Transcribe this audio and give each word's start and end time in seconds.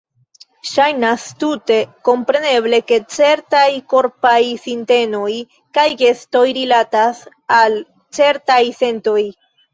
Ŝajnas 0.67 1.25
tute 1.41 1.75
kompreneble, 2.09 2.79
ke 2.91 2.97
certaj 3.17 3.67
korpaj 3.93 4.39
sintenoj 4.65 5.29
kaj 5.81 5.85
gestoj 6.01 6.43
"rilatas" 6.61 7.23
al 7.61 7.79
certaj 8.21 8.61
sentoj. 8.83 9.21